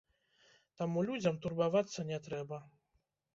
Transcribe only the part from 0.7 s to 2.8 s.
Таму людзям турбавацца не трэба.